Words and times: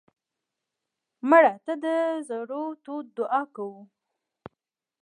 مړه 1.29 1.53
ته 1.65 1.73
د 1.83 1.85
زړه 2.27 2.61
تود 2.83 3.05
دعا 3.17 3.41
کوو 3.55 3.81